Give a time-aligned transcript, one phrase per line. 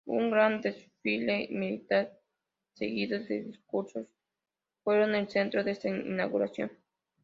[0.17, 2.17] Un gran desfile militar,
[2.73, 4.07] seguidos de discursos
[4.83, 6.71] fueron el centro de esta inauguración.